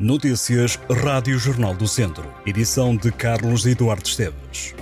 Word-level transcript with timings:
Notícias 0.00 0.78
Rádio 1.02 1.36
Jornal 1.40 1.74
do 1.74 1.88
Centro. 1.88 2.32
Edição 2.46 2.96
de 2.96 3.10
Carlos 3.10 3.66
Eduardo 3.66 4.06
Esteves. 4.06 4.72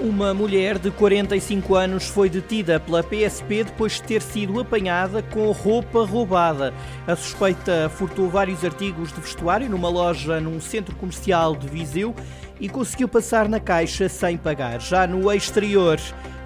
Uma 0.00 0.34
mulher 0.34 0.76
de 0.76 0.90
45 0.90 1.76
anos 1.76 2.08
foi 2.08 2.28
detida 2.28 2.80
pela 2.80 3.00
PSP 3.00 3.62
depois 3.62 3.92
de 3.92 4.02
ter 4.02 4.20
sido 4.20 4.58
apanhada 4.58 5.22
com 5.22 5.52
roupa 5.52 6.04
roubada. 6.04 6.74
A 7.06 7.14
suspeita 7.14 7.88
furtou 7.88 8.28
vários 8.28 8.64
artigos 8.64 9.12
de 9.12 9.20
vestuário 9.20 9.70
numa 9.70 9.88
loja 9.88 10.40
num 10.40 10.60
centro 10.60 10.96
comercial 10.96 11.54
de 11.54 11.68
Viseu 11.68 12.12
e 12.58 12.68
conseguiu 12.68 13.06
passar 13.06 13.48
na 13.48 13.60
caixa 13.60 14.08
sem 14.08 14.36
pagar. 14.36 14.80
Já 14.80 15.06
no 15.06 15.32
exterior, 15.32 16.00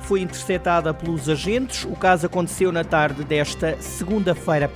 foi 0.09 0.23
interceptada 0.23 0.95
pelos 0.95 1.29
agentes. 1.29 1.85
O 1.85 1.95
caso 1.95 2.25
aconteceu 2.25 2.73
na 2.73 2.83
tarde 2.83 3.23
desta 3.23 3.77
segunda-feira. 3.79 4.71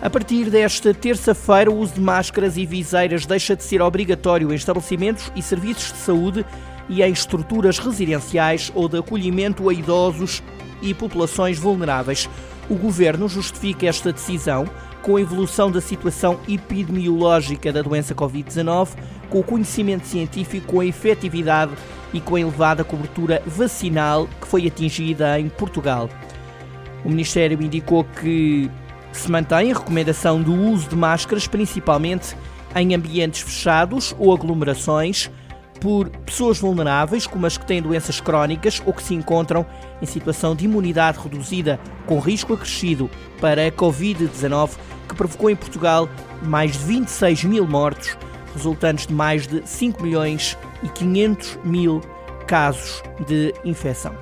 A 0.00 0.08
partir 0.08 0.48
desta 0.48 0.94
terça-feira, 0.94 1.70
o 1.70 1.78
uso 1.78 1.94
de 1.94 2.00
máscaras 2.00 2.56
e 2.56 2.64
viseiras 2.64 3.26
deixa 3.26 3.56
de 3.56 3.64
ser 3.64 3.82
obrigatório 3.82 4.52
em 4.52 4.54
estabelecimentos 4.54 5.32
e 5.34 5.42
serviços 5.42 5.90
de 5.92 5.98
saúde 5.98 6.46
e 6.88 7.02
em 7.02 7.10
estruturas 7.10 7.78
residenciais 7.78 8.70
ou 8.76 8.88
de 8.88 8.98
acolhimento 8.98 9.68
a 9.68 9.74
idosos 9.74 10.40
e 10.80 10.94
populações 10.94 11.58
vulneráveis. 11.58 12.30
O 12.70 12.76
governo 12.76 13.28
justifica 13.28 13.88
esta 13.88 14.12
decisão 14.12 14.70
com 15.06 15.14
a 15.14 15.20
evolução 15.20 15.70
da 15.70 15.80
situação 15.80 16.40
epidemiológica 16.48 17.72
da 17.72 17.80
doença 17.80 18.12
Covid-19, 18.12 18.88
com 19.30 19.38
o 19.38 19.44
conhecimento 19.44 20.04
científico, 20.04 20.66
com 20.66 20.80
a 20.80 20.86
efetividade 20.86 21.70
e 22.12 22.20
com 22.20 22.34
a 22.34 22.40
elevada 22.40 22.82
cobertura 22.82 23.40
vacinal 23.46 24.28
que 24.40 24.48
foi 24.48 24.66
atingida 24.66 25.38
em 25.38 25.48
Portugal. 25.48 26.10
O 27.04 27.08
Ministério 27.08 27.62
indicou 27.62 28.02
que 28.02 28.68
se 29.12 29.30
mantém 29.30 29.70
a 29.70 29.78
recomendação 29.78 30.42
do 30.42 30.52
uso 30.52 30.88
de 30.88 30.96
máscaras, 30.96 31.46
principalmente 31.46 32.36
em 32.74 32.92
ambientes 32.92 33.42
fechados 33.42 34.12
ou 34.18 34.34
aglomerações 34.34 35.30
por 35.86 36.08
pessoas 36.08 36.58
vulneráveis, 36.58 37.28
como 37.28 37.46
as 37.46 37.56
que 37.56 37.64
têm 37.64 37.80
doenças 37.80 38.20
crónicas 38.20 38.82
ou 38.84 38.92
que 38.92 39.00
se 39.00 39.14
encontram 39.14 39.64
em 40.02 40.04
situação 40.04 40.52
de 40.52 40.64
imunidade 40.64 41.16
reduzida, 41.16 41.78
com 42.06 42.18
risco 42.18 42.54
acrescido 42.54 43.08
para 43.40 43.68
a 43.68 43.70
Covid-19, 43.70 44.70
que 45.08 45.14
provocou 45.14 45.48
em 45.48 45.54
Portugal 45.54 46.08
mais 46.42 46.72
de 46.72 46.78
26 46.78 47.44
mil 47.44 47.68
mortos, 47.68 48.18
resultantes 48.52 49.06
de 49.06 49.14
mais 49.14 49.46
de 49.46 49.62
5 49.64 50.02
milhões 50.02 50.58
e 50.82 50.88
500 50.88 51.58
mil 51.62 52.00
casos 52.48 53.00
de 53.24 53.54
infecção. 53.64 54.12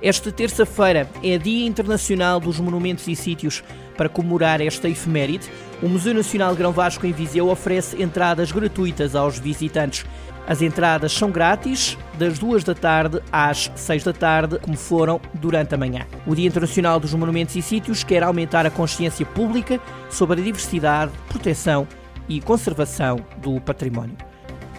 Esta 0.00 0.30
terça-feira 0.30 1.10
é 1.20 1.36
Dia 1.36 1.66
Internacional 1.66 2.38
dos 2.38 2.60
Monumentos 2.60 3.08
e 3.08 3.16
Sítios. 3.16 3.64
Para 4.00 4.08
comemorar 4.08 4.62
esta 4.62 4.88
efeméride, 4.88 5.50
o 5.82 5.86
Museu 5.86 6.14
Nacional 6.14 6.56
Grão 6.56 6.72
Vasco 6.72 7.06
em 7.06 7.12
Viseu 7.12 7.50
oferece 7.50 8.02
entradas 8.02 8.50
gratuitas 8.50 9.14
aos 9.14 9.38
visitantes. 9.38 10.06
As 10.48 10.62
entradas 10.62 11.12
são 11.12 11.30
grátis 11.30 11.98
das 12.18 12.38
duas 12.38 12.64
da 12.64 12.74
tarde 12.74 13.20
às 13.30 13.70
seis 13.76 14.02
da 14.02 14.14
tarde, 14.14 14.58
como 14.58 14.74
foram 14.74 15.20
durante 15.34 15.74
a 15.74 15.76
manhã. 15.76 16.06
O 16.26 16.34
Dia 16.34 16.48
Internacional 16.48 16.98
dos 16.98 17.12
Monumentos 17.12 17.54
e 17.56 17.60
Sítios 17.60 18.02
quer 18.02 18.22
aumentar 18.22 18.64
a 18.64 18.70
consciência 18.70 19.26
pública 19.26 19.78
sobre 20.08 20.40
a 20.40 20.44
diversidade, 20.44 21.12
proteção 21.28 21.86
e 22.26 22.40
conservação 22.40 23.18
do 23.36 23.60
património. 23.60 24.29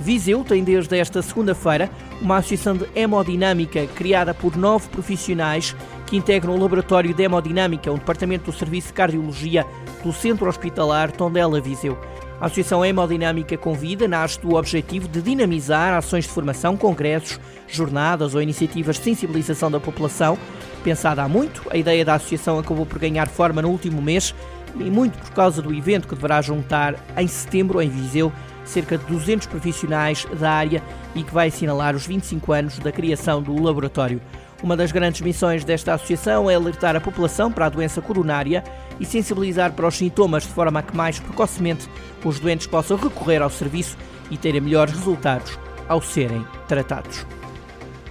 Viseu 0.02 0.44
tem 0.44 0.64
desde 0.64 0.98
esta 0.98 1.22
segunda-feira 1.22 1.88
uma 2.20 2.38
associação 2.38 2.76
de 2.76 2.88
hemodinâmica 2.96 3.86
criada 3.96 4.34
por 4.34 4.58
nove 4.58 4.90
profissionais 4.90 5.76
que 6.08 6.18
integram 6.18 6.56
o 6.56 6.60
Laboratório 6.60 7.14
de 7.14 7.22
Hemodinâmica, 7.22 7.92
um 7.92 7.98
departamento 7.98 8.46
do 8.46 8.58
Serviço 8.58 8.88
de 8.88 8.94
Cardiologia 8.94 9.66
do 10.04 10.12
Centro 10.12 10.50
Hospitalar 10.50 11.12
Tondela 11.12 11.62
Viseu. 11.62 11.98
A 12.40 12.48
Associação 12.48 12.84
Hemodinâmica 12.84 13.56
Convida 13.56 14.08
nasce 14.08 14.42
do 14.42 14.56
objetivo 14.56 15.08
de 15.08 15.22
dinamizar 15.22 15.94
ações 15.94 16.24
de 16.24 16.32
formação, 16.32 16.76
congressos, 16.76 17.40
jornadas 17.68 18.34
ou 18.34 18.42
iniciativas 18.42 18.98
de 18.98 19.04
sensibilização 19.04 19.70
da 19.70 19.80
população. 19.80 20.36
Pensada 20.84 21.22
há 21.22 21.30
muito, 21.30 21.62
a 21.70 21.78
ideia 21.78 22.04
da 22.04 22.16
associação 22.16 22.58
acabou 22.58 22.88
por 22.88 22.98
ganhar 22.98 23.28
forma 23.28 23.62
no 23.62 23.70
último 23.70 24.02
mês 24.02 24.34
e 24.80 24.90
muito 24.90 25.20
por 25.20 25.30
causa 25.32 25.62
do 25.62 25.72
evento 25.72 26.08
que 26.08 26.16
deverá 26.16 26.42
juntar 26.42 26.96
em 27.16 27.28
setembro 27.28 27.80
em 27.80 27.90
Viseu 27.90 28.32
cerca 28.72 28.98
de 28.98 29.06
200 29.06 29.48
profissionais 29.48 30.26
da 30.40 30.52
área 30.52 30.82
e 31.14 31.24
que 31.24 31.34
vai 31.34 31.50
assinalar 31.50 31.96
os 31.96 32.06
25 32.06 32.54
anos 32.54 32.80
da 32.80 32.92
criação 32.92 33.42
do 33.42 33.62
laboratório. 33.62 34.22
Uma 34.64 34.78
das 34.78 34.92
grandes 34.92 35.22
missões 35.22 35.64
desta 35.64 35.94
associação 35.94 36.50
é 36.50 36.56
alertar 36.56 36.96
a 36.96 37.02
população 37.02 37.52
para 37.52 37.66
a 37.66 37.70
doença 37.70 38.02
coronária 38.02 38.64
e 39.00 39.06
sensibilizar 39.06 39.74
para 39.74 39.88
os 39.88 39.96
sintomas 39.96 40.44
de 40.44 40.50
forma 40.50 40.80
a 40.80 40.84
que 40.84 40.96
mais 40.96 41.20
precocemente 41.20 41.90
os 42.24 42.40
doentes 42.40 42.68
possam 42.68 42.96
recorrer 42.96 43.42
ao 43.42 43.50
serviço 43.50 43.98
e 44.30 44.38
terem 44.38 44.62
melhores 44.62 44.94
resultados 44.94 45.58
ao 45.90 46.02
serem 46.02 46.46
tratados. 46.68 47.26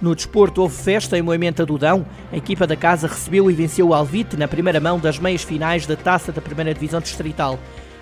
No 0.01 0.15
desporto 0.15 0.63
houve 0.63 0.75
festa 0.75 1.19
em 1.19 1.23
Moimenta 1.23 1.67
do 1.67 1.77
Dão. 1.77 2.07
A 2.33 2.37
equipa 2.37 2.67
da 2.67 2.75
casa 2.75 3.07
recebeu 3.07 3.51
e 3.51 3.55
venceu 3.55 3.89
o 3.89 3.95
Alvite 3.95 4.37
na 4.37 4.49
primeira 4.49 4.81
mão 4.81 4.99
das 4.99 5.19
meias 5.19 5.43
finais 5.43 5.87
da 5.87 5.95
Taça 5.95 6.33
da 6.33 6.41
Primeira 6.41 6.73
Divisão 6.73 7.01
Distrital. 7.01 7.59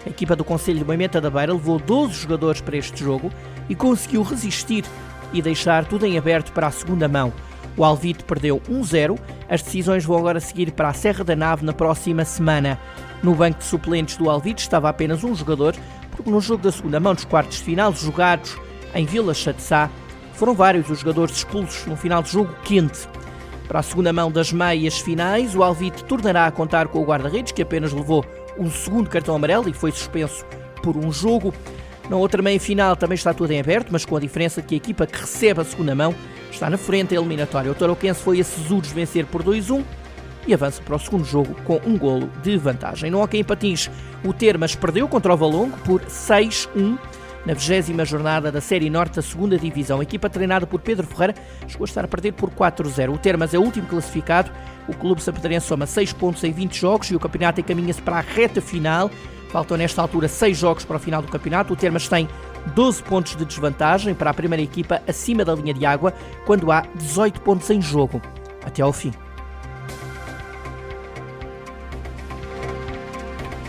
A 0.07 0.09
equipa 0.09 0.37
do 0.37 0.45
Conselho 0.45 0.79
de 0.79 0.85
Moimenta 0.85 1.21
da 1.21 1.31
Beira 1.31 1.53
levou 1.53 1.79
12 1.79 2.15
jogadores 2.15 2.61
para 2.61 2.77
este 2.77 3.03
jogo 3.03 3.31
e 3.69 3.75
conseguiu 3.75 4.23
resistir 4.23 4.85
e 5.33 5.43
deixar 5.43 5.85
tudo 5.85 6.07
em 6.07 6.17
aberto 6.17 6.53
para 6.53 6.67
a 6.67 6.71
segunda 6.71 7.09
mão. 7.09 7.33
O 7.77 7.85
Alvite 7.85 8.25
perdeu 8.25 8.61
1-0. 8.69 9.19
As 9.49 9.63
decisões 9.63 10.05
vão 10.05 10.19
agora 10.19 10.41
seguir 10.41 10.73
para 10.73 10.89
a 10.89 10.93
Serra 10.93 11.23
da 11.23 11.37
Nave 11.37 11.65
na 11.65 11.73
próxima 11.73 12.25
semana. 12.25 12.79
No 13.23 13.35
banco 13.35 13.59
de 13.59 13.65
suplentes 13.65 14.17
do 14.17 14.29
Alvite 14.31 14.63
estava 14.63 14.89
apenas 14.89 15.23
um 15.25 15.35
jogador, 15.35 15.75
porque 16.11 16.31
no 16.31 16.41
jogo 16.41 16.63
da 16.63 16.73
segunda 16.73 16.99
mão 16.99 17.15
dos 17.15 17.25
quartos 17.25 17.59
de 17.59 17.65
final, 17.65 17.93
jogados 17.95 18.57
em 18.95 19.05
Vila 19.05 19.35
Chatzá, 19.35 19.91
foram 20.33 20.55
vários 20.55 20.89
os 20.89 21.01
jogadores 21.01 21.37
expulsos 21.37 21.87
no 21.87 21.97
final 21.97 22.23
de 22.23 22.31
jogo 22.31 22.55
quente. 22.65 23.09
Para 23.69 23.81
a 23.81 23.83
segunda 23.83 24.15
mão 24.15 24.33
das 24.33 24.51
meias 24.51 24.99
finais, 24.99 25.55
o 25.55 25.63
Alvite 25.63 26.03
tornará 26.03 26.47
a 26.47 26.51
contar 26.51 26.89
com 26.89 27.01
o 27.01 27.05
guarda-redes, 27.05 27.53
que 27.53 27.61
apenas 27.61 27.93
levou 27.93 28.25
um 28.59 28.71
segundo 28.71 29.11
cartão 29.11 29.37
amarelo 29.37 29.69
e 29.69 29.75
foi 29.75 29.93
suspenso 29.93 30.43
por 30.83 30.97
um 30.97 31.13
jogo. 31.13 31.53
Na 32.09 32.17
outra 32.17 32.41
meia 32.41 32.59
final 32.59 32.97
também 32.97 33.15
está 33.15 33.35
tudo 33.35 33.51
em 33.51 33.61
aberto, 33.61 33.91
mas 33.91 34.07
com 34.07 34.17
a 34.17 34.21
diferença 34.21 34.63
que 34.63 34.75
a 34.75 34.79
equipa 34.79 35.07
que 35.07 35.21
recebe 35.21 35.61
a 35.61 35.65
segunda 35.65 35.95
mão 35.95 36.15
está 36.51 36.71
na 36.71 36.79
frente 36.79 37.11
da 37.11 37.17
eliminatória. 37.17 37.71
O 37.71 37.75
Tarouquense 37.75 38.23
foi 38.23 38.41
a 38.41 38.45
Cesuros 38.45 38.91
vencer 38.91 39.27
por 39.27 39.43
2-1 39.43 39.85
e 40.47 40.55
avança 40.55 40.81
para 40.81 40.97
o 40.97 40.99
segundo 40.99 41.27
jogo 41.27 41.55
com 41.65 41.79
um 41.85 41.99
golo 41.99 42.31
de 42.43 42.57
vantagem. 42.57 43.11
No 43.11 43.23
Hockey 43.23 43.41
em 43.41 43.45
Patins, 43.45 43.91
o 44.25 44.33
Termas 44.33 44.75
perdeu 44.75 45.07
contra 45.07 45.35
o 45.35 45.37
Valongo 45.37 45.77
por 45.85 46.01
6-1 46.07 46.99
na 47.47 47.55
20 47.55 48.05
jornada 48.05 48.51
da 48.53 48.61
Série 48.61 48.91
Norte 48.91 49.21
da 49.21 49.23
2 49.23 49.61
Divisão. 49.61 50.01
A 50.01 50.03
equipa 50.03 50.29
treinada 50.29 50.67
por 50.67 50.81
Pedro 50.81 51.07
Ferreira 51.07 51.35
chegou 51.67 51.85
a 51.85 51.89
estar 51.89 52.05
a 52.05 52.09
perder 52.09 52.33
por 52.33 52.51
4-0. 52.51 53.15
O 53.15 53.19
Termas 53.19 53.55
é 53.55 53.59
o 53.59 53.63
último 53.63 53.87
classificado. 53.87 54.51
O 54.87 54.95
clube 54.95 55.23
sampedrense 55.23 55.67
soma 55.67 55.87
6 55.87 56.13
pontos 56.13 56.45
em 56.45 56.53
20 56.53 56.75
jogos 56.79 57.11
e 57.11 57.17
o 57.17 57.21
campeonato 57.21 57.61
encaminha-se 57.61 58.03
para 58.03 58.19
a 58.19 58.21
reta 58.21 58.61
final. 58.61 59.11
Faltam 59.51 59.77
nesta 59.77 60.03
altura 60.03 60.29
6 60.29 60.57
jogos 60.57 60.85
para 60.85 60.97
o 60.97 61.01
final 61.01 61.23
do 61.23 61.29
campeonato. 61.29 61.73
O 61.73 61.77
Termas 61.77 62.09
tem 62.09 62.29
12 62.75 63.03
pontos 63.03 63.35
de 63.37 63.45
desvantagem 63.45 64.15
para 64.15 64.31
a 64.31 64.35
primeira 64.35 64.63
equipa 64.63 65.01
acima 65.07 65.45
da 65.45 65.55
linha 65.55 65.73
de 65.73 65.87
água, 65.87 66.13
quando 66.45 66.71
há 66.71 66.85
18 66.97 67.41
pontos 67.41 67.71
em 67.71 67.81
jogo 67.81 68.21
até 68.65 68.83
ao 68.83 68.93
fim. 68.93 69.13